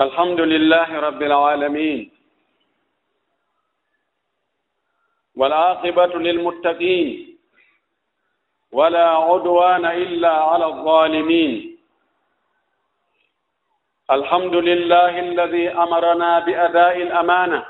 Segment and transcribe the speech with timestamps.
[0.00, 2.10] الحمد لله رب العالمين
[5.36, 7.38] والعاقبة للمتقين
[8.72, 11.78] ولا عدوان إلا على الظالمين
[14.10, 17.66] الحمد لله الذي أمرنا بأداء الأمانة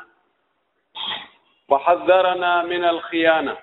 [1.69, 3.57] وحذرنا من الخيانة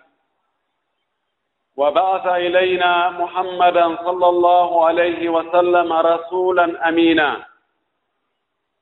[1.78, 7.53] وبعث إلينا محمدا صلى الله عليه وسلم رسولا أمينا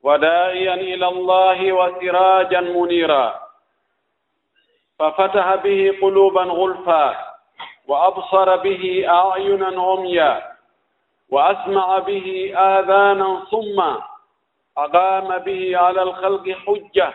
[0.04, 3.42] وداعيا إلى الله وسراجا منيرا.
[5.00, 7.06] ففتح به قلوبا غلفا
[7.88, 10.34] وأبصر به أعينا عميا
[11.30, 14.02] وأسمع به آذانا صما.
[14.78, 17.14] أقام به على الخلق حجة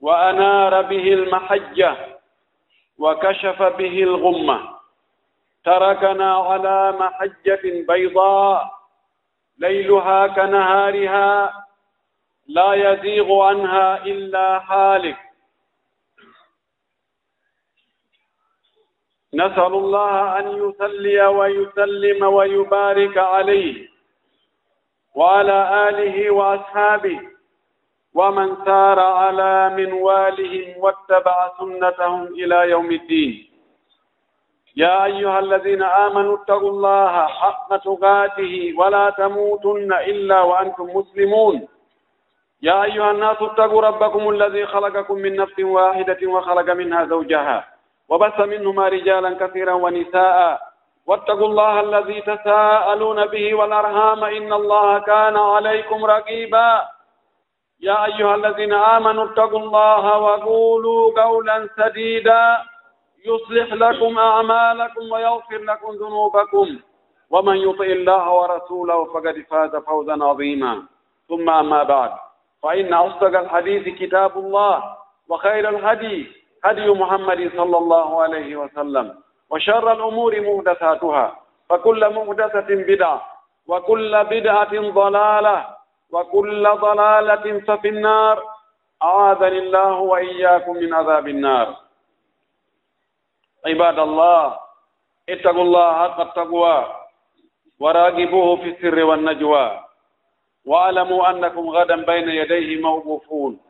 [0.00, 1.96] وأنار به المحجة
[2.98, 4.58] وكشف به الغمة.
[5.64, 8.70] تركنا على محجة بيضاء
[9.58, 11.65] ليلها كنهارها
[12.48, 15.16] لا يزيغ عنها إلا هالك.
[19.34, 23.88] نسأل الله أن يسلي ويسلم ويبارك عليه
[25.14, 27.20] وعلى آله وأصحابه
[28.14, 33.50] ومن سار على منوالهم واتبع سنتهم إلى يوم الدين.
[34.76, 41.68] يا أيها الذين آمنوا اتقوا الله حق تقاته ولا تموتن إلا وأنتم مسلمون.
[42.62, 47.64] يا أيها الناس اتقوا ربكم الذي خلقكم من نفس واحدة وخلق منها زوجها
[48.08, 50.60] وبث منهما رجالا كثيرا ونساء
[51.06, 56.82] واتقوا الله الذي تساءلون به والأرهام إن الله كان عليكم رقيبا
[57.80, 62.56] يا أيها الذين آمنوا اتقوا الله وقولوا قولا سديدا
[63.26, 66.78] يصلح لكم أعمالكم ويغفر لكم ذنوبكم
[67.30, 70.82] ومن يطئ الله ورسوله فقد فاز فوزا عظيما
[71.28, 72.10] ثم أما بعد
[72.62, 74.96] فإن أصدق الحديث كتاب الله
[75.28, 76.32] وخير الهدي
[76.64, 79.14] هدي محمد صلى الله عليه وسلم
[79.50, 81.36] وشر الأمور مهدثاتها
[81.68, 83.22] فكل مهدثة بدعة
[83.66, 85.66] وكل بدعة ضلالة
[86.12, 88.42] وكل ضلالة ففي النار.
[89.02, 91.76] أعاذني الله وإياكم من عذاب النار.
[93.66, 94.58] عباد الله
[95.28, 96.78] اتقوا الله حق التقوى
[97.80, 99.85] وراقبوه في السر والنجوى.
[100.66, 103.60] واعلموا أنكم غدا بين يديه موقوفون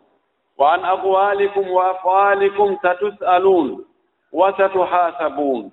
[0.59, 3.85] وعن أقوالكم وأفعالكم ستسألون
[4.33, 5.73] وستحاسبون.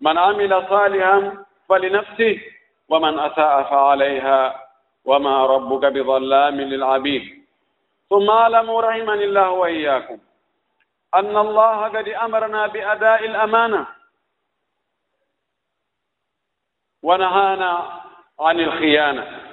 [0.00, 2.40] من عمل صالحا فلنفسه
[2.88, 4.66] ومن أساء فعليها
[5.04, 7.44] وما ربك بظلام للعبيد.
[8.10, 10.18] ثم اعلموا رحمني الله وإياكم
[11.14, 13.86] أن الله قد أمرنا بأداء الأمانة.
[17.02, 18.02] ونهانا
[18.40, 19.49] عن الخيانة.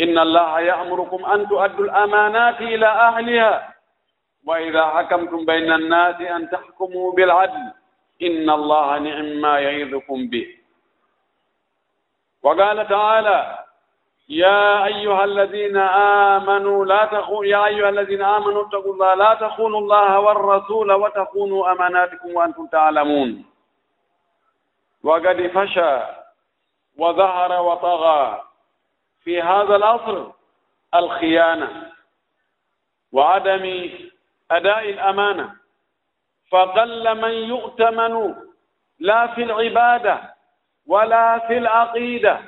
[0.00, 3.74] إن الله يأمركم أن تؤدوا الأمانات إلى أهلها
[4.46, 7.72] وإذا حكمتم بين الناس أن تحكموا بالعدل
[8.22, 10.46] إن الله نعم ما يعظكم به
[12.42, 13.58] وقال تعالى
[14.28, 15.76] يا أيها الذين
[16.36, 22.34] آمنوا لا تخون يا أيها الذين آمنوا اتقوا الله لا تخونوا الله والرسول وتخونوا أماناتكم
[22.34, 23.44] وأنتم تعلمون
[25.04, 25.98] وقد فشى
[26.98, 28.42] وظهر وطغى
[29.24, 30.26] في هذا العصر
[30.94, 31.92] الخيانة
[33.12, 33.90] وعدم
[34.50, 35.52] أداء الأمانة.
[36.50, 38.34] فقل من يؤتمن
[38.98, 40.34] لا في العبادة
[40.86, 42.40] ولا في العقيدة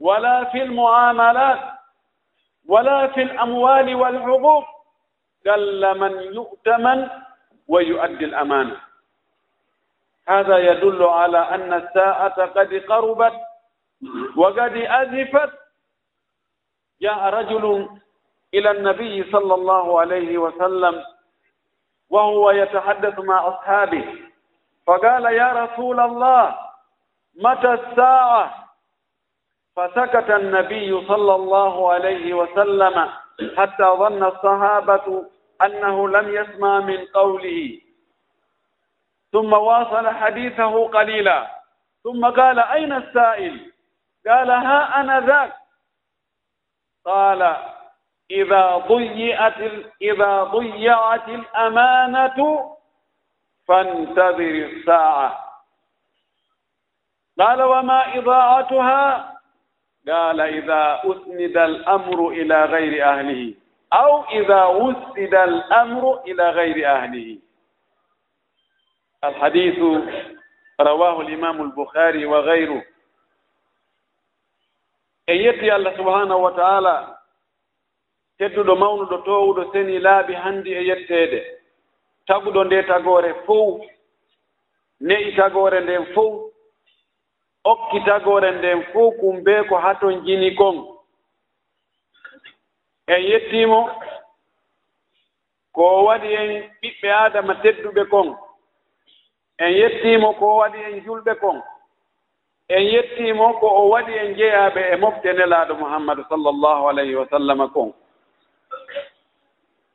[0.00, 1.58] ولا في المعاملات
[2.68, 4.64] ولا في الأموال والحقوق
[5.46, 7.08] قل من يؤتمن
[7.68, 8.76] ويؤدي الأمانة.
[10.28, 13.34] هذا يدل على أن الساعة قد قربت
[14.36, 15.61] وقد أزفت
[17.02, 17.88] جاء رجل
[18.54, 21.04] إلى النبي صلى الله عليه وسلم
[22.10, 24.04] وهو يتحدث مع أصحابه
[24.86, 26.58] فقال يا رسول الله
[27.36, 28.68] متى الساعة؟
[29.76, 33.08] فسكت النبي صلى الله عليه وسلم
[33.56, 35.24] حتى ظن الصحابة
[35.62, 37.80] أنه لم يسمع من قوله.
[39.32, 41.50] ثم واصل حديثه قليلا
[42.04, 43.72] ثم قال أين السائل؟
[44.26, 45.61] قال ها أنا ذاك.
[47.04, 47.56] قال
[48.30, 49.60] إذا ضيعت
[50.02, 52.68] إذا ضيعت الأمانة
[53.68, 55.38] فانتظر الساعة
[57.38, 59.32] قال وما إضاعتها
[60.08, 63.54] قال إذا أسند الأمر إلى غير أهله
[63.92, 67.38] أو إذا وسد الأمر إلى غير أهله
[69.24, 69.78] الحديث
[70.80, 72.82] رواه الإمام البخاري وغيره
[75.32, 76.94] e yetti allah subhanahu wa taala
[78.38, 81.40] tedduɗo mawnuɗo towuɗo seni laaɓi hanndi e yetteede.
[82.26, 83.80] Taguɗo nde tagoore fow
[85.00, 86.30] ne'i tagoore nden fow
[87.64, 90.76] okki tagoore nden fow kumbe ko haton jini kon
[93.14, 93.80] en yettiimo
[95.76, 96.50] ko waɗi en
[96.80, 98.28] ɓiɓɓe aadama tedduɓe kon
[99.64, 101.58] en yettiimo ko waɗi en julɓe kon
[102.68, 107.68] en yettiimo ko o waɗi en jeeyaɓe e mofte nelaaɗo mouhammadu sallllahu alayhi wa sallam
[107.72, 107.92] kon.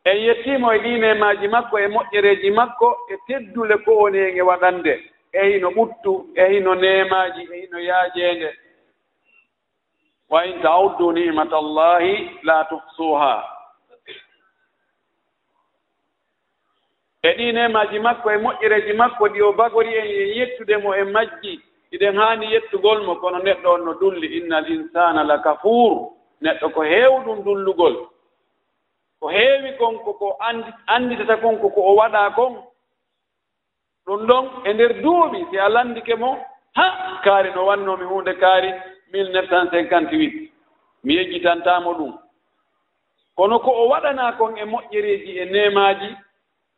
[0.06, 4.94] En yettiimo e ɗiinemaaji makko e moƴƴereeji makko e teddule ko woni en e waɗande.
[5.34, 8.54] E hino ɓuttu e hino nemaji e hino yaajende.
[10.30, 13.44] Wa in taawuddu nimata allahi la tuhsuha.
[17.24, 21.64] E ɗi nemaji makko e moƴƴereeji makko ɗi o bagori en yen yettudemo e majji.
[21.92, 26.12] iɗen haani yettugol mo kono neɗɗo on no dulli inna al insana la kafour
[26.42, 27.96] neɗɗo ko heewɗum dullugol.
[29.20, 30.38] Ko heewi kon koko
[30.88, 32.54] annditata kon koko o waɗaa kon.
[34.06, 36.38] Ɗum ɗon e ndeer duuɓi si a lanndike mo
[36.76, 38.72] ha kaari no wannoomi huunde kaari
[39.14, 40.50] 1958
[41.04, 42.14] mi yejjitantaamo ɗum.
[43.36, 46.16] Kono ko o waɗanaa kon e moƴƴereeji e nemaaji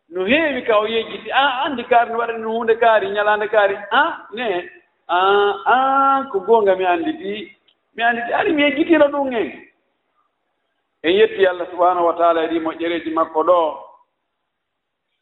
[0.09, 3.75] no heewi ka o yejjiti a anndi kaari no waɗani no huunde kaari ñalaande kaari.
[3.91, 4.69] Ah, a ne
[5.09, 7.51] an an ko goonga mi annditi
[7.95, 9.69] mi annditi ari mi yejjitira ɗum en
[11.03, 13.59] en yetti allah subahanahu wa taala e ɗi moƴƴereeji makko ɗo.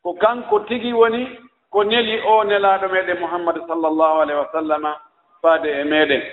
[0.04, 1.40] Ko kanko tigi woni
[1.72, 4.92] ko neli o nelaaɗo meeɗen muhammadu sallllahu alayhi wa sallama
[5.42, 6.24] faade e meeɗen.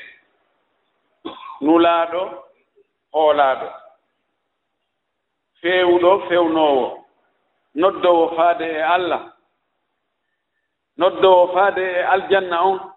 [1.61, 2.21] Nulaaɗo
[3.13, 3.69] hoolaaɗo
[5.61, 7.05] feewuɗo fewnoowo.
[7.75, 9.33] Noddowo faade e allah.
[10.99, 12.94] Noddowo faade e aljanna on.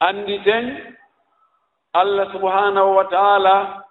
[0.00, 0.94] annditen
[1.92, 3.82] allah subhanahu wa taala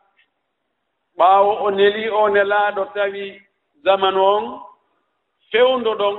[1.17, 3.41] ɓaawo o neli o nelaaɗo tawi
[3.83, 4.43] zamanu on
[5.51, 6.15] fewndo ɗon.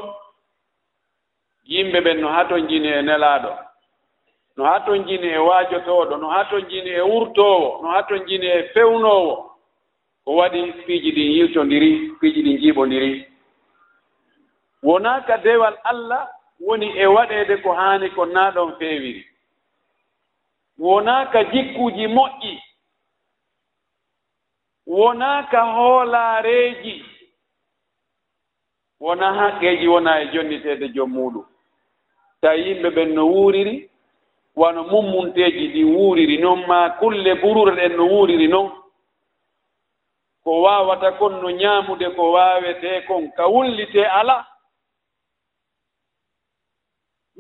[1.71, 3.51] Yimɓe ɓen no haa ton jini e nelaaɗo
[4.57, 8.21] no haa ton jini e waajotooɗo no haa ton jini e wurtoowo no haa ton
[8.29, 9.35] jini e fewnoowo
[10.25, 11.91] ko waɗi piiji ɗin yiltondiri
[12.21, 13.13] piiji ɗin njiiɓondiri.
[14.83, 16.29] Wonaa ka dewal allah
[16.67, 19.23] woni e waɗeede ko haani ko naa ɗon feewiri.
[20.79, 22.53] wonaa ka jikkuuji moƴƴi
[24.87, 26.95] wonaa ka hoolaareeji
[29.01, 31.47] wonaa haqqeeji wonaa e jonniteede jom muɗum
[32.41, 33.91] ta yimɓe ɓen no wuuriri
[34.61, 38.71] wano mummunteeji ɗi wuuriri noon ma kulle burure ɗen no wuuriri noon
[40.45, 44.37] ko waawata kon no ñaamude ko waawetee kon ka wullitee ala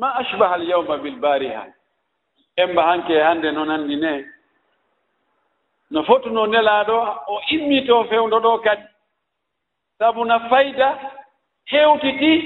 [0.01, 1.65] ma ashbaha al alyawma bilbariha
[2.57, 4.13] emba hanke hannde noon anndi ne.
[5.91, 6.97] No fotuno nelaaɗo
[7.33, 8.83] o immitoo fewndo ɗo kadi.
[9.99, 10.89] Sabu na fayda
[11.71, 12.39] heewtitii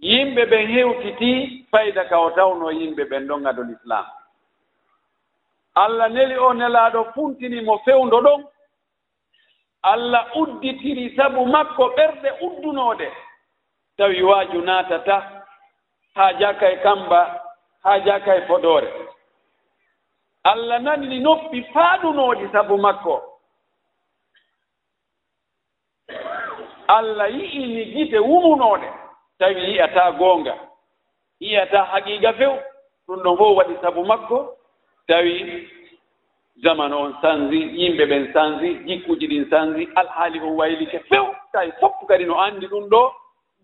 [0.00, 4.06] yimɓe ɓen heewtitii fayda ka o tawno yimɓe ɓen ɗon ngadol islam
[5.74, 8.44] allah neli o nelaaɗo funtinimo fewndo ɗon.
[9.82, 13.08] Allah udditiri sabu makko ɓerɗe uddunooɗe
[13.96, 15.16] tawi waaju naatata
[16.14, 17.20] haa jaka e kamba
[17.82, 18.88] haa jaaka e fodoore.
[20.44, 23.22] Allah nanni noppi faaɗunooɗi sabu makko.
[26.88, 28.88] Allah yi'ini gite wumunooɗe.
[29.38, 30.54] Tawi yi'ataa goonga.
[31.40, 32.52] Yi'ataa haqiiga few.
[33.08, 34.56] Ɗum ɗon fof waɗi sabu makko.
[35.08, 35.68] Tawi
[36.62, 41.26] jamanu on sanzi yimɓe ɓen sanzi jikkuji ɗin sanzi alhaali on waylike few.
[41.52, 43.12] Tawi fof kadi no anndi ɗum ɗo.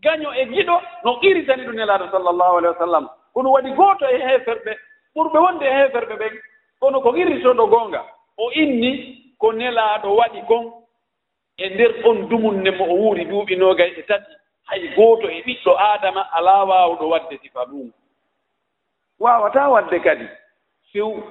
[0.02, 3.08] Gaño e giɗo no qiritani ɗum nelaaɗo sallllahu alahi wa sallam.
[3.36, 4.72] ɗum waɗi gooto e heeferɓe.
[5.14, 6.34] Ɓurɓe wonde e heeferɓe ɓen
[6.80, 8.00] kono ko irritoɗo goonga.
[8.38, 8.90] O inni
[9.38, 10.64] ko nelaaɗo waɗi kon
[11.58, 14.32] e nder on dumunne mo o wuuri duuɓi noogay e tati.
[14.68, 17.90] Hay gooto e ɓiɗɗo aadama alaa waawɗo waɗde sifa ɗum.
[19.20, 20.26] Waawataa waɗde kadi.
[20.92, 21.22] Few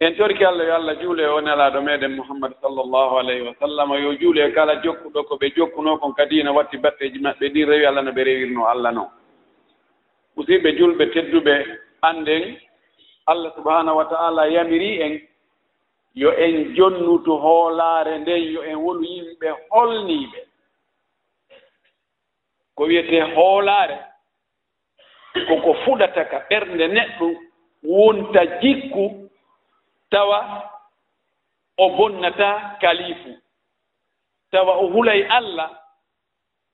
[0.00, 3.90] en torki allah yo allah juule o nelaaɗo meeɗen mouhammad sallllahu alayhi wa sallam.
[4.02, 7.86] Yo juule kala jokkuɗo ko ɓe jokkunoo kon kadi no watti batteeji maɓɓe ɗi rewi
[7.86, 9.10] allah no ɓe rewirno allah noon
[10.36, 11.54] musidɓe julɓe tedduɓe
[12.02, 12.44] annden
[13.26, 15.20] allah subahanahu wa taala yamiri en
[16.14, 20.38] yo en jonnutu hoolaare nden yo en wonu yimɓe holniiɓe.
[22.76, 23.96] Ko wiyetee hoolaare
[25.48, 27.26] koko fuɗata ka ɓernde neɗɗo
[27.82, 29.04] wonta jikku
[30.10, 30.38] tawa
[31.78, 32.48] o bonnata
[32.80, 33.30] kalifu
[34.50, 35.70] tawa o hulay allah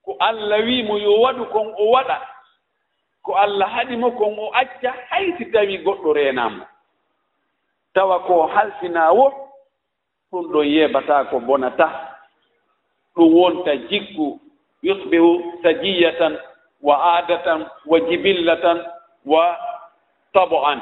[0.05, 2.17] ko allah wiimo yo waɗu kon o waɗa.
[3.31, 6.67] ko allah haɗimo kon o acca hay si tawi goɗɗo renamo.
[7.95, 9.25] Tawa ko halsinawo
[10.33, 11.87] ɗum ɗon yeɓata ko bonata.
[13.15, 14.41] Ɗum wonta jiggu
[14.83, 15.31] yusbihu
[15.63, 16.35] sajiyatan
[16.83, 18.79] wa adatan wa jibillatan
[19.25, 19.57] wa
[20.33, 20.81] tabo an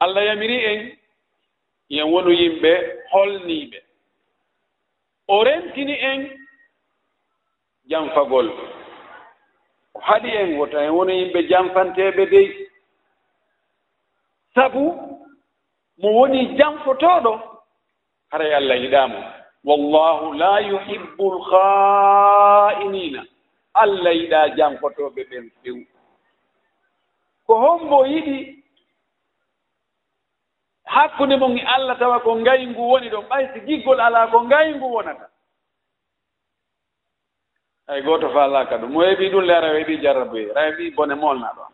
[0.00, 0.80] allah yamiri en
[1.88, 2.72] yen wonu yimɓe
[3.12, 3.78] holniɓe.
[5.28, 6.20] O rentini en
[7.88, 8.48] janfagol
[9.94, 12.48] ko haɗi en wota en wona yimɓe janfanteɓe dey.
[14.54, 14.82] Sabu
[16.00, 17.32] mo woni janfotoɗo
[18.30, 19.20] haray allah yiɗaamo.
[19.64, 23.20] Wallahu la yuhibbu lkha'inina
[23.74, 25.76] allah yiɗaa janfotoɓe ɓen few.
[27.46, 28.64] Ko hombo yiɗi
[30.84, 34.86] hakkunde mon e allah tawa ko ngayngu woni ɗon ɓay si giggol alaa ko ngayngu
[34.94, 35.26] wonata.
[37.88, 41.54] ay gooto faalaaka ɗum mo heɓii ɗum le rawi heɓii jarraboye ra heɓii bone molnaa
[41.56, 41.72] ɗon.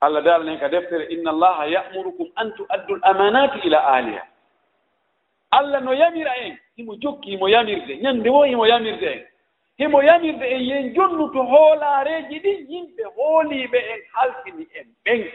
[0.00, 4.22] Allah daalani ka deftere inna allaha yamurukum an tuaddu l amanati ila ahliha.
[5.50, 7.96] Allah no yamira en himo jokki himo yamirde.
[8.02, 9.26] Ñande wo himo yamirde en.
[9.78, 15.30] Himo yamirde en yen jonnu to hoolareeji ɗin yimɓe hooliiɓe en haltini en ɓen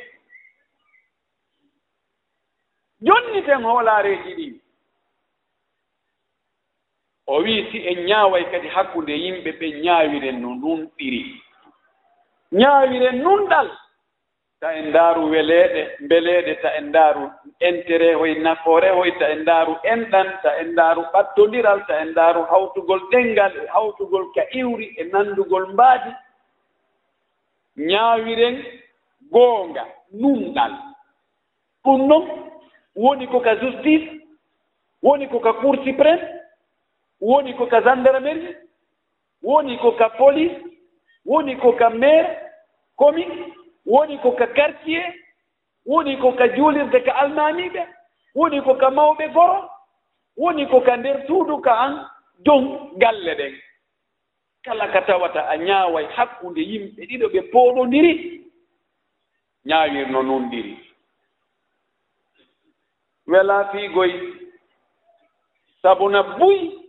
[3.01, 4.62] jonniten hoolaareeji ɗin
[7.27, 11.21] o wii si en ñaaway kadi hakkunde yimɓe ɓe ñaawiren no ɗum ɗiri
[12.51, 13.67] ñaawiren nunɗal
[14.59, 17.23] ta en ndaaru weleeɗe mbeleeɗe ta en ndaaru
[17.69, 22.41] intérêt hoye nafoore hoy ta en ndaaru enɗan ta en ndaaru ɓattondiral ta en ndaaru
[22.51, 26.11] hawtugol ɗenngal e hawtugol ka iwri e nanndugol mbaadi
[27.77, 28.55] ñaawiren
[29.31, 30.73] goonga nunɗal.
[31.83, 32.25] Ɗum noon
[32.95, 34.07] woni ko ka justice
[35.01, 36.21] woni ko ka cour suprême
[37.23, 38.55] woni ko ka gendarmerie
[39.43, 40.59] woni ko ka police
[41.25, 42.37] woni ko ka maire
[42.99, 43.53] commune
[43.85, 45.13] woni ko ka quartier
[45.85, 47.87] woni ko ka juulirde ka almamiɓe
[48.35, 49.69] woni ko ka mawɓe goro
[50.37, 51.93] woni ko ka nder suudu ka an
[52.45, 53.53] jon galle ɗen.
[54.65, 58.13] Kala ka tawata a ñaaway hakkunde yimɓe ɗiɗo ɓe pooɗondiri
[59.65, 60.77] ñaawirno nundiri
[63.27, 64.11] wela fiigoy
[65.81, 66.82] sabuna buy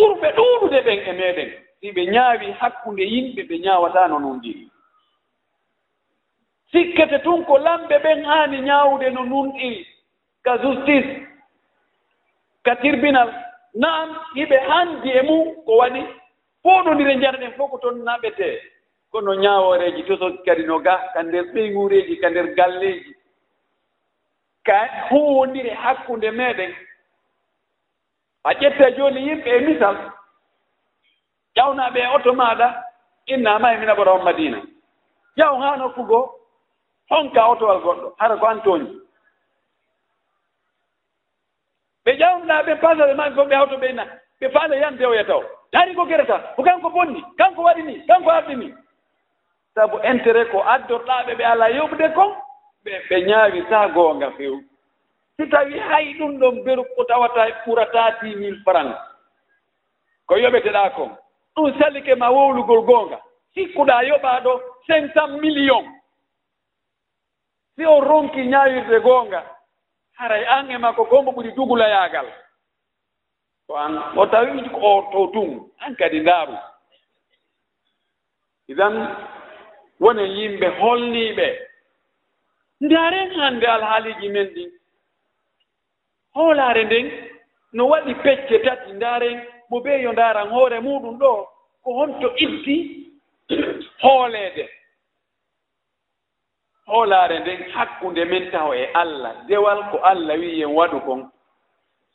[0.00, 1.50] ɓurɓe ɗuuɗude ɓen e meeɗen.
[1.80, 4.40] Si ɓe ñaawi hakkunde yimɓe ɓe ñaawata no nun
[6.72, 9.86] sikkete tun ko lamɓe ɓen haani ñaawde no nunɗiri
[10.44, 11.10] ka justice
[12.64, 13.30] ka tribunal.
[13.74, 16.02] Naam hiɓe hanndi e mum ko waɗi
[16.62, 18.56] fooɗondire njarɗen fof ko toon naɓetee
[19.12, 23.14] kono ñaaworeeji tosos kadi no ga ka nder ɓeyguureeji ka nder galleeji.
[24.66, 24.78] Ka
[25.10, 26.72] huwondire hakkunde meeɗen.
[28.44, 29.96] a ƴette jooni yimɓe e misal
[31.56, 32.66] ƴawnaaɓe e oto maaɗa
[33.26, 34.58] innaama e mina ɓoto on madina.
[35.38, 36.24] Ƴaw haa nokku goo
[37.10, 38.88] honka otowal goɗɗo hara ko an tooñi
[42.04, 44.04] ɓe ƴawnuɗaa ɓe pasade maɓe fof ɓe hawto ɓe na
[44.40, 45.42] ɓe faale yan dewoya taw
[45.72, 46.24] daari ko gere
[46.56, 48.74] ko kanko bonni kanko waɗi ni kanko ardi ni.
[49.74, 52.30] Sabu intérêt ko addorɗaaɓe ɓe alaa yoɓude kon
[52.84, 54.69] ɓe ɓe ñaawi taa goonga feewi
[55.40, 58.92] si tawi hay ɗum ɗon beru ko tawata e ɓurata dix mille franc
[60.26, 61.16] ko yoɓeteɗa kon
[61.56, 63.18] ɗum salike ma wowlugol goonga
[63.54, 64.52] sikkuɗa yoɓa ɗo
[64.86, 65.84] cinq cent million
[67.76, 69.40] si o ronki ñaawirde goonga
[70.18, 72.26] haray an e makko gombo ɓuri dugulayaagal
[73.66, 76.56] to an o tawi o to tun an kadi ndaaru
[78.68, 78.94] idan
[80.00, 81.46] woni yimɓe holniiɓe
[82.80, 84.79] ndaaren hannde alhaaliiji men ɗin
[86.34, 87.06] hoolaare nden
[87.72, 91.32] no waɗi pecce tati ndaaren mo bee yo ndaaran hoore muɗum ɗo
[91.84, 92.76] ko honto itti
[94.02, 94.68] hooleede.
[96.86, 101.30] Hoolaare nden hakkunde men taw e allah dewal ko allah wi yen waɗu kon.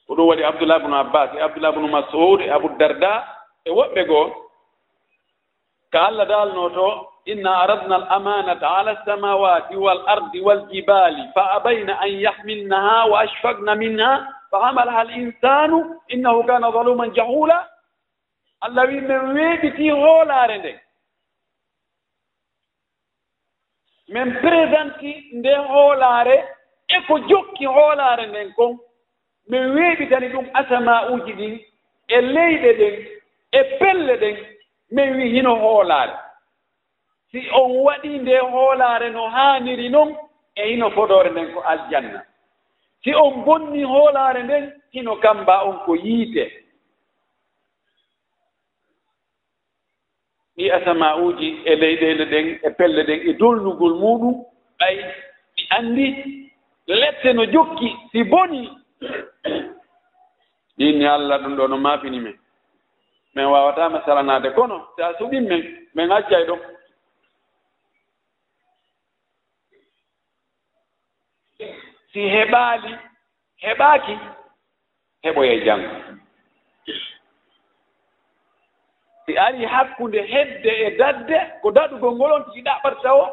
[0.08, 3.14] Ko ɗum waɗi abdoullah bnu abbas e abdoullah bnu masoud e abou darda
[3.66, 4.45] e woɓɓe goo
[5.96, 6.88] ka allah daalno to
[7.34, 13.76] inna aradna al amanata ala alsamawati wal ardi waljibali fa abayna an yahmilnaha wa ashfaqna
[13.84, 14.12] minha
[14.52, 15.78] fa hamalaha al insanu
[16.10, 17.58] innahu kana zaluman jahula.
[18.62, 20.74] Allah wi min weeɓiti hoolaare nde.
[24.14, 26.36] Min présenti nde hoolaare
[26.88, 28.78] e ko jokki hoolaare nden kon
[29.50, 31.56] min weeɓitani ɗum asama uji ɗin
[32.08, 32.96] e leyɗe ɗen
[33.52, 34.55] e pelle ɗen
[34.92, 36.14] min wi hino hoolaare.
[37.32, 40.16] Si on waɗi nde hoolaare no haaniri noon
[40.56, 42.22] e hino fodore nden ko aljanna.
[43.04, 46.46] Si on bonni hoolaare nden hino kamba on ko yiite.
[50.58, 54.36] Ɗi asama uji e leyɗele ɗen e pelle ɗen e dolnugol muɗum
[54.80, 54.96] ɓay
[55.56, 56.08] ɗi anndi
[56.88, 58.70] lette no jokki si boni.
[60.78, 62.38] Ɗinni allah ɗum ɗo no maafini men
[63.36, 65.64] min wawatama salanade kono so a suɓin min
[65.96, 66.60] min accay ɗon
[72.14, 72.92] si heɓaali
[73.64, 74.14] heɓaaki
[75.24, 75.96] heɓoye janngo.
[79.26, 83.26] Si ari hakkunde hedde e dadde ko daɗugol ngol on tiiɗa ɓat tawo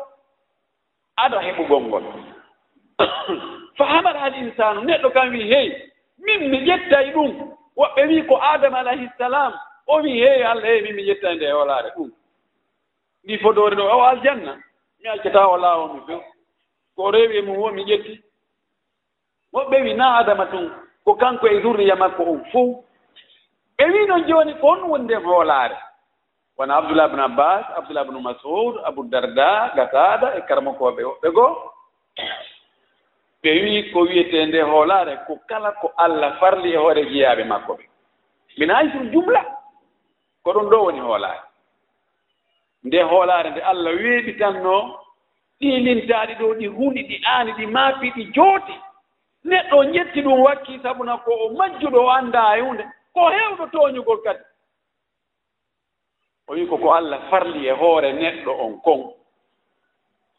[1.16, 2.04] aɗa heɓugol ngol.
[3.78, 5.68] Fahamat hal insanu neɗɗo kam wi hey
[6.18, 7.30] min mi ƴettay ɗum
[7.76, 9.52] woɓɓe wi ko adama alayhisalam
[9.86, 12.10] o wi heewi allah heewi min mi yettani nde e holaare ɗum.
[13.24, 14.58] Ndi fodore ɗo o aljanna.
[15.00, 16.20] Mi accata o laawol mi few
[16.96, 18.22] ko rewi e mum wo mi ƴetti.
[19.52, 20.70] Woɓɓe wi na adama tun
[21.04, 22.84] ko kanko e zurriya makko on fo
[23.78, 25.76] ɓe wi noon jooni ko on nden hoolaare
[26.56, 31.72] wona abdoullah bne abbas abdoullah bne masoud abou darda gatada e karmakooɓe woɓɓe goo.
[33.42, 37.72] Ɓe wi ko wiyetee nde hoolaare ko kala ko allah farli e hoore jeyaaɓe makko
[37.74, 37.84] ɓe.
[38.58, 39.61] Min hay sur jumla.
[40.42, 41.40] ko ɗum ɗo woni hoolaare.
[42.84, 44.82] Nde hoolaare nde allah weeɓitannoo
[45.60, 48.74] ɗiilintaaɗi ɗo ɗi hunɗi ɗi aani ɗi maafi ɗi jooti
[49.44, 52.84] neɗɗo o ƴetti ɗum wakki sabuna ko o majjuɗo o anndaa e hunde
[53.14, 54.44] ko heewɗo tooñugol kadi.
[56.48, 59.14] O wii ko ko allah farli e hoore neɗɗo on kon.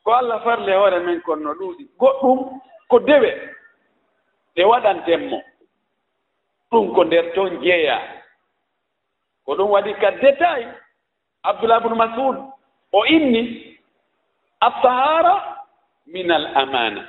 [0.04, 1.84] Ko allah farli e hoore men kon no ɗuuɗi.
[2.00, 2.40] Goɗɗum
[2.90, 3.32] ko dewe
[4.56, 5.42] ɗe waɗantenmo
[6.72, 8.23] ɗum ko nder ton jeeyaa
[9.45, 10.69] ko ɗum waɗi ka détail
[11.43, 12.37] abdoullah bnu masud
[12.93, 13.77] o inni
[14.61, 15.57] altahara
[16.07, 17.03] min al amana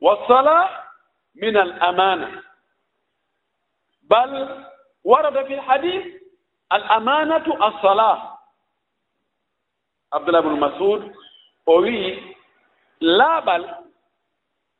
[0.00, 0.82] wasala
[1.36, 2.42] من الأمانة
[4.02, 4.48] بل
[5.04, 6.04] ورد في الحديث
[6.72, 8.38] الأمانة الصلاة
[10.12, 11.12] عبد الله بن مسعود
[11.66, 12.34] o wii
[13.00, 13.62] laaɓal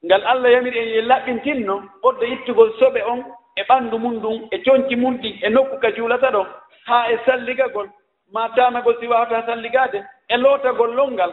[0.05, 3.21] ngal allah yamiri en ye laɓɓintinno ɓodde ittugol soɓe on
[3.58, 6.48] e ɓanndu mum ɗum e coñci mum ɗi e nokku ka juulata ɗon
[6.88, 7.90] haa e salligagol.
[8.34, 11.32] Ma tamagol si wawata salligade e lootagol lolngal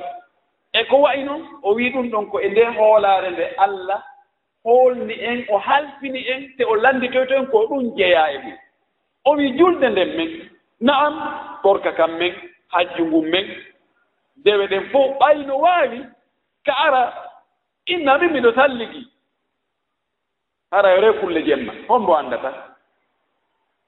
[0.72, 4.02] e ko wayi noon o wii ɗum ɗon ko e nde hoolaare nde allah
[4.64, 8.56] hoolni en o halfini en te o lannditoyto en ko ɗum jeyaa e mum
[9.24, 10.50] o wii julde nden men.
[10.80, 11.14] Na'am
[11.62, 12.34] korka kam men
[12.68, 13.46] hajju ngun men.
[14.44, 16.00] Dewe ɗen fof ɓayno waawi
[16.66, 17.02] ka ara
[17.86, 19.06] inna min miɗo salligi.
[20.70, 21.63] Ara e yore kulle jemma.
[21.88, 22.50] hombo anndata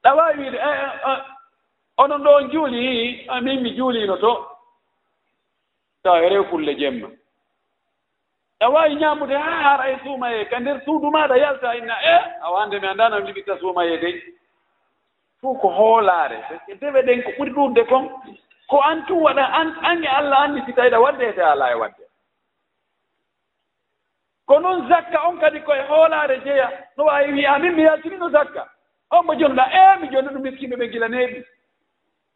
[0.02, 0.72] ɗa waawi wiide e
[1.98, 4.46] onon ɗo on juuli min mi juuliino to.
[6.02, 7.08] Tawa rew kulle jemma.
[8.60, 12.80] A waawi ñaamude haa hara e suumaye ka ndeer suudu maaɗa yalta inna e awande
[12.80, 14.22] mi anndanam liɓitta suumaye dey.
[15.40, 16.38] Fuu ko hoolaare
[16.80, 18.08] dewe ɗen ko ɓuri ɗurde kon
[18.68, 22.05] ko an tum waɗa an ange allah anni si tawiɗa wadde ete alaa e wadde
[24.46, 28.68] ko noon zakka on kadi koye hoolaare jeya no waawi wiya amin mi yaltinino zakka.
[29.10, 31.44] On mo jonoɗa e eh, mi jonno ɗum miskino ɓe gila neeɓi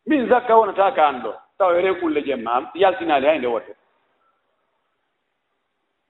[0.06, 1.32] min zakka wonata ka an ɗo.
[1.58, 3.72] Tawa e rekulle jemma yaltinaali hay nde wotte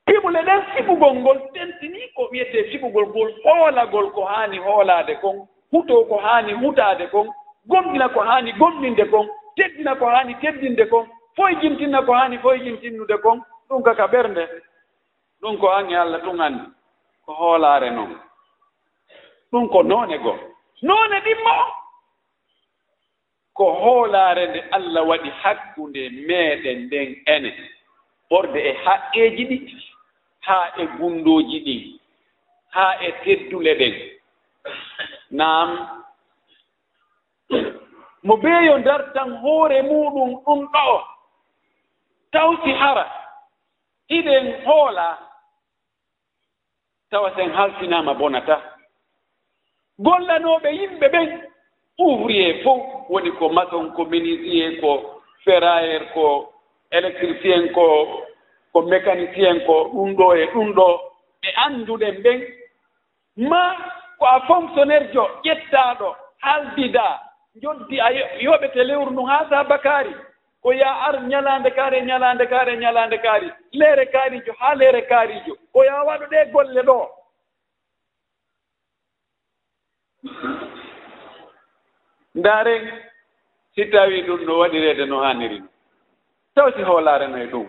[0.06, 6.04] fiɓule ɗen fiɓugol ngol tentini ko wiyetee fiɓugol ngol hoolagol ko haani hoolaade kon huto
[6.08, 7.26] ko haani hutaade kon
[7.68, 12.58] gomɗina ko haani gomɗinde kon teddina ko haani teddinde kon foye jimtinna ko haani foye
[12.64, 14.48] jimtinnude kon ɗum kaka ɓernde.
[15.40, 16.64] ɗum ko ange allah ɗum anndi
[17.24, 18.12] ko hoolaare noon
[19.52, 20.38] ɗum ko noone goo.
[20.82, 21.54] Noone ɗimmo
[23.54, 27.50] ko hoolaare nde allah waɗi hakkunde meeɗen nden ene.
[28.30, 29.56] Ɓorde e haqqeeji ɗi
[30.46, 31.82] haa e gunndooji ɗin
[32.74, 33.94] haa e teddule ɗen.
[35.30, 35.70] Naam.
[38.22, 41.04] Mo beeyo ndartan hoore muɗum ɗum ɗo.
[42.32, 43.04] Tawti hara
[44.08, 45.29] iɗen hoolaa
[47.10, 48.56] tawa sen haltinaama bonata.
[50.00, 51.28] Gollanooɓe yimɓe ɓen
[51.98, 56.52] ouvrier fof woni ko maçon ko minisier ko ferrayer ko
[56.90, 57.86] électricien ko
[58.72, 60.88] ko mécanicien ko ɗum ɗo e ɗum ɗo.
[61.42, 62.40] Ɓe annduɗen ɓen
[63.50, 63.62] ma
[64.18, 67.20] ko a fonctionnaire jo ƴettaaɗo haaldida
[67.62, 68.08] joddi a
[68.40, 70.14] yoɓete lewru ndu haa sa bakari
[70.62, 73.48] ko ya ar ñalaande kaari ñalaande kaari ñalaande kaari.
[73.72, 77.06] Leere kaarijo haa leere kaarijo ko ya waɗo ɗee golle ɗoo
[82.34, 82.84] ndaaren
[83.74, 85.68] si tawii ɗum no waɗireede no haaniri ni
[86.54, 87.66] tawti hoolaareno e ɗum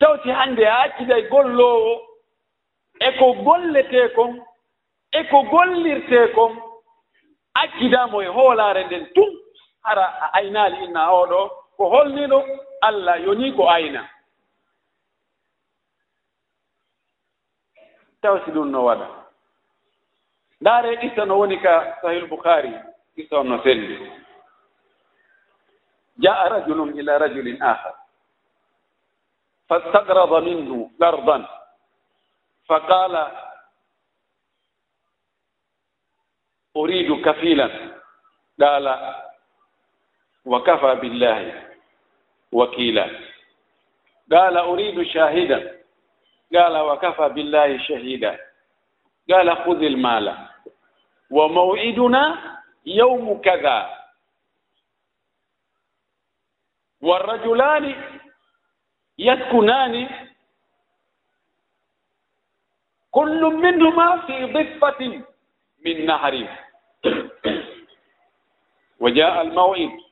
[0.00, 1.94] tawti hannde a acciday golloowo
[3.00, 4.32] e ko golletee kon
[5.12, 6.52] e ko gollirtee kon
[7.62, 9.30] accidaamo e hoolaare nden tun
[9.82, 12.38] hara a aynaali inna ooɗoo ko holniɗo
[12.82, 14.08] allah yoni ko ayna.
[18.22, 19.06] Tawsi ɗum no waɗa.
[20.60, 22.72] Ndaare qissa no woni ka sahil boukhari
[23.14, 24.00] qissa on no selli
[26.18, 27.94] jaa rajulum ila rajulin ahar
[29.68, 31.44] fastagrada minhu gardan.
[32.68, 33.22] Fa qala
[36.74, 37.72] uridu kafilan.
[38.58, 38.94] Qala
[40.44, 41.52] wa kafa billahi
[42.52, 43.10] wakila.
[44.30, 45.80] Qala uridu قال أريد شاهدا
[46.54, 48.38] قال وكفى بالله شهيدا
[49.30, 50.26] قال خذ المال
[51.30, 52.24] وموعدنا
[52.86, 53.78] يوم كذا
[57.00, 57.84] والرجلان
[59.18, 59.94] يسكنان
[63.10, 65.22] كل منهما في ضفة
[65.84, 66.34] من نهر
[69.00, 70.03] وجاء الموعد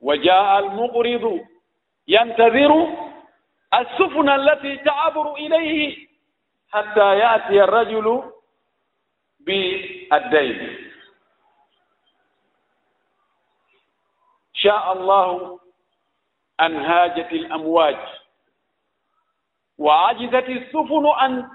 [0.00, 1.46] وجاء المقرض
[2.08, 2.86] ينتظر
[3.74, 6.08] السفن التي تعبر إليه
[6.72, 8.32] حتى يأتي الرجل
[9.40, 10.90] بالدين
[14.54, 15.60] شاء الله
[16.60, 17.96] أن هاجت الأمواج
[19.78, 21.48] وعجزت السفن أن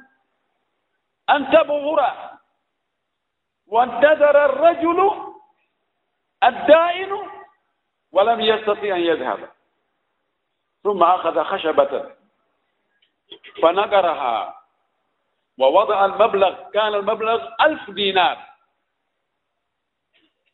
[1.30, 2.14] أن تبغر
[3.68, 5.12] وانتظر الرجل
[6.44, 7.18] الدائن
[8.16, 9.40] ولم يستطيع أن يذهب
[10.84, 12.12] ثم أخذ خشبة
[13.62, 14.62] فنقرها
[15.60, 18.38] ووضع المبلغ كان المبلغ ألف دينار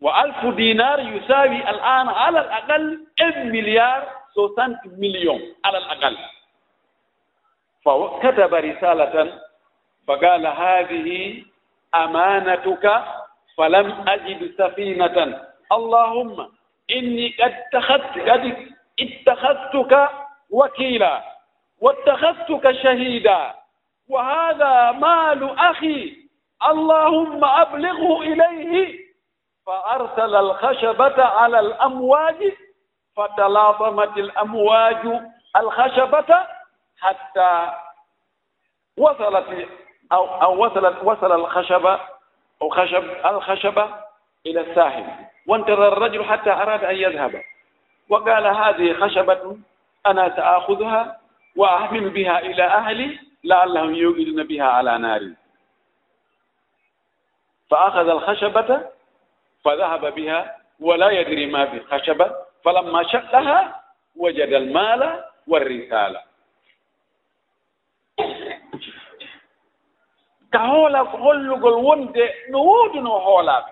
[0.01, 6.17] وألف دينار يساوي الآن على الأقل 1 مليار 60 مليون على الأقل
[7.85, 9.41] فكتب رسالة
[10.07, 11.43] فقال هذه
[11.95, 13.03] أمانتك
[13.57, 16.51] فلم أجد سفينة اللهم
[16.87, 17.53] inni qad
[18.97, 20.09] ittakhadtuka
[20.49, 21.23] wakila
[21.81, 23.53] واتخذتك شهيدا
[24.09, 26.13] وهذا مال أخي
[26.69, 28.99] اللهم أبلغه إليه
[29.65, 32.53] فأرسل الخشبة على الأمواج
[33.17, 35.21] فتلاطمت الأمواج
[35.57, 36.47] الخشبة
[36.99, 37.71] حتى
[38.97, 39.67] وصلت
[40.11, 41.99] أو, أو وصلت وصل الخشبة
[42.61, 43.89] أو خشب الخشبة
[44.45, 45.05] إلى الساحل
[45.47, 47.43] وانتظر الرجل حتى أراد أن يذهب
[48.09, 49.57] وقال هذه خشبة
[50.05, 51.19] أنا سآخذها
[51.55, 55.35] وأحمل بها إلى أهلي لعلهم يوقدون بها على ناري
[57.69, 58.81] فأخذ الخشبة
[59.65, 62.31] فذهب بها ولا يدري ما في الخشبة
[62.65, 63.81] فلما شقها
[64.15, 66.21] وجد المال والرسالة
[70.51, 73.71] ka hoola hollugol wonde no woodi no hoolaaɓe.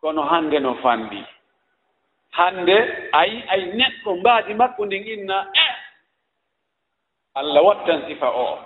[0.00, 1.24] kono hannde no fanndi
[2.30, 2.76] hannde
[3.12, 5.66] ayi ay neɗɗo mbaadi makko ndin inna e!
[7.34, 8.58] Allah wattan sifa o.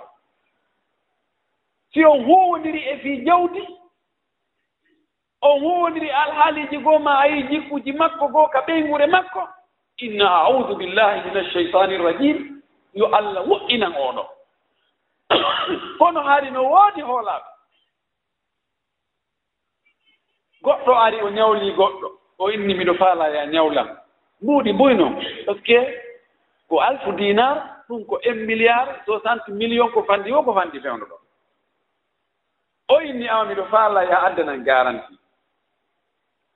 [1.93, 3.63] Si on huwondiri e fii jawdi
[5.41, 9.49] on huwondiri alhaaliiji goo ma ayi jikkuji makko goo ka ɓeygure makko
[9.97, 12.61] inna audu billahi min alcheytani irrajim
[12.93, 14.23] yo allah wo'inan oɗo
[15.99, 17.54] kono haari no woodi hoolaaɓe
[20.65, 22.07] goɗɗo ari o ñawlii goɗɗo.
[22.37, 23.87] O inni miɗo faala ya ñawlam
[24.41, 25.05] mbuuɗi mboyno
[25.45, 25.79] par ce que
[26.69, 27.55] ko alfu dinar
[27.89, 31.17] ɗum ko un milliard soixante million ko fanndi o ko fanndi fewndo ɗo.
[32.89, 35.13] O inni awa miɗo faala ya addanan garanti.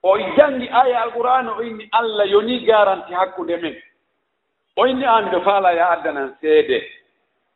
[0.04, 3.76] O janngi aya alqur'ana o inni allah yoni garanti hakkunde men.
[4.76, 6.84] O inni awa miɗo faala ya addanan seede.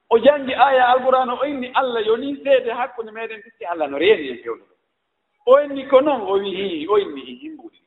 [0.09, 4.29] O janngi aya alqur'ana o inni allah yoni seede hakkunde meɗen piski allah no reeni
[4.29, 4.72] en fewndo ɗo.
[5.45, 7.79] o inni ko noon o wi hi o inni hi himbuɗi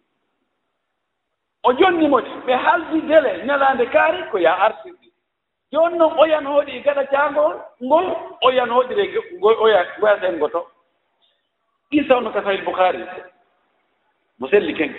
[1.62, 5.12] o jonnimoti ɓe haldi dele ñalaande kaari ko ya artirɗi
[5.72, 8.06] jooni noon oyan hooɗi gaɗa caangol ngol
[8.42, 9.04] o yanhooɗire
[9.40, 10.66] goyaɗen goto.
[11.90, 13.04] Ɗi sawno ka sahil boukari
[14.38, 14.92] mo selli ken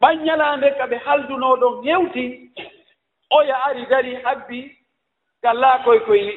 [0.00, 2.52] ɓan ñalaande ka ɓe haldunoo ɗon hewti
[3.30, 4.76] oya ari dari abbi
[5.42, 6.32] kallaa koye koye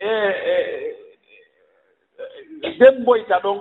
[0.00, 0.08] e,
[0.52, 0.89] e
[2.78, 3.60] demboyta ɗon.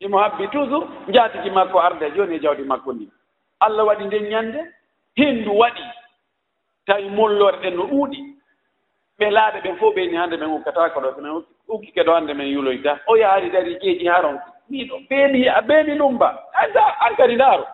[0.00, 3.08] Imo habbi toujours jaatigi makko arde e jooni e jawdi makko ndi.
[3.60, 4.60] Allah waɗi nden ñannde
[5.16, 5.82] henndu waɗi.
[6.86, 8.18] Tawi mollore ɗen no ɗuuɗi.
[9.18, 13.00] Ɓe laaɓe ɓen fof ɓeyni hannde men ukkatako ɗo somen ukkike ɗo hannde men yuloyta.
[13.06, 14.38] O yaari dari jeeji haron
[14.70, 16.28] miɗo beeni a beeni lumba.
[16.54, 17.66] Anda an kadi ndaaro.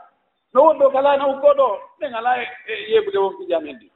[0.54, 1.66] No wonɗo kalano ukko ɗo
[2.00, 2.14] ɓen
[2.66, 3.90] e, e yeebude wonki jamen ndi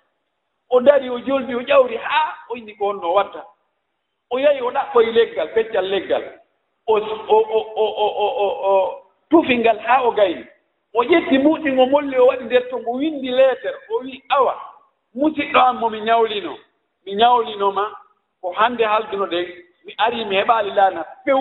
[0.70, 3.44] o dari o joldi o ƴawri haa o inni ko wonno watta.
[4.30, 6.24] o yahi o ɗaɓɓoye leggal peccal leggal.
[6.86, 7.00] O
[9.30, 10.44] tufi ngal haa o gayni
[10.94, 14.54] o ƴetti buuɗi ngo molli o waɗi nder to ngo winndi leetere o wi awa.
[15.14, 16.56] Musiɗɗo am mo mi ñawlino.
[17.04, 17.84] Mi ñawlinoma
[18.40, 19.46] ko hannde halduno ɗen
[19.84, 21.40] mi ari mi heɓaali laana few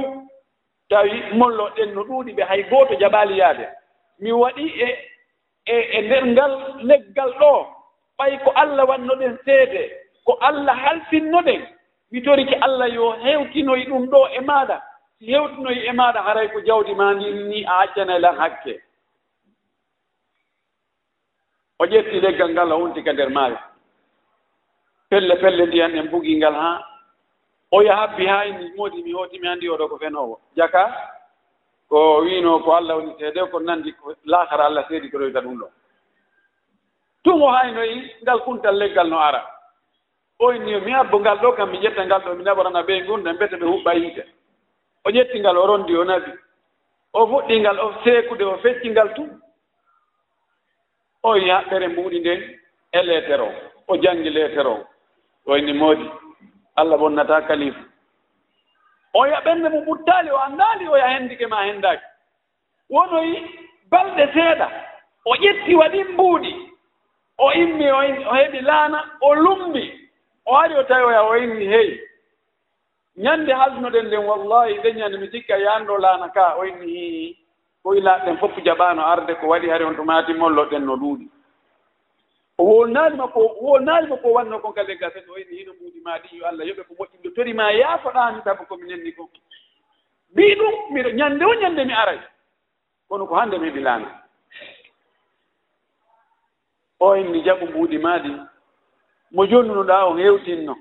[0.89, 3.67] tawi molloɗen no ɗuuɗi ɓe hay gooto jaɓaali yaade
[4.19, 4.89] mi waɗi e
[5.65, 6.51] e e nder ngal
[6.83, 7.67] leggal ɗo.
[8.17, 9.91] Ɓay ko allah wanno ɗen seede.
[10.25, 11.61] Ko allah halfinno ɗen
[12.13, 14.77] mi toriki allah yo hewtinoyi ɗum ɗo e maaɗa
[15.17, 18.81] si hewtinoyi e maaɗa haray ko jawdi ma ndin ni a accana lan hakke.
[21.79, 23.57] O ƴetti leggal ngal o wontika nder maayo.
[25.09, 26.83] Pelle pelle ndiyan en bugii ngal haa.
[27.71, 30.39] O yahabbi haa inni moodi mi hootimi anndi oɗo ko fenoowo.
[30.55, 30.93] Jaka
[31.89, 35.57] ko wiino ko allah woni seede ko nanndi ko laakara allah seedi ko royta ɗum
[35.59, 35.67] ɗo.
[37.23, 39.52] Tun o haynoyi ngal kuntal leggal no ara.
[40.39, 43.55] oyni mi abbo ngal ɗo kam mi ƴetta ngal ɗo mi naɓorana ɓe gunde mbete
[43.55, 44.23] ɓe huɓɓa yiite
[45.05, 46.31] o ƴettingal o rondi o nabi
[47.13, 49.27] o fuɗɗingal o seekude o feccingal tu.
[51.23, 52.59] Oyi haɓɓere mbuuɗi nden
[52.91, 53.51] e leetere o
[53.87, 54.85] o janngi leetere o
[55.45, 56.09] oyni moodi.
[56.75, 57.79] Allah bonnata kalifu
[59.13, 62.03] oya ɓernde mo ɓuttaali o anndaali oya henndike ma henndaaki
[62.89, 63.37] wonoyi
[63.91, 64.67] balɗe seeɗa
[65.25, 66.69] o ƴetti waɗi mbuuɗi.
[67.37, 70.02] O immi o heɓi laana o lumbi
[70.45, 71.99] o ari o tawi o yaha o inni hey
[73.17, 77.37] ñannde haldunoɗen nden wallahi nden ñande mi sikka yaanɗo laana ka hii
[77.83, 81.27] koye laaɗen fof jaɓaano arde ko waɗi hari on to maati molloɗen no ɗuuɗi
[82.57, 85.71] o wolnaali makko o wolnaali makko o wanno kon ka leggal sen o inni hino
[85.73, 87.17] ɓuuɗi ma ɗi yo allah yoɓe ko moƴƴi.
[87.17, 89.27] Moƴƴinɗo tori ma yaafoɗami sabu komi nenni kon
[90.31, 92.19] mbii ɗum miɗo ñannde o ñannde mi aray
[93.09, 94.21] kono ko hannde mi heɓi laana.
[96.99, 98.31] O inni jaɓu mbuuɗi maadi
[99.33, 100.75] mo jonnunoɗa o hewtinno.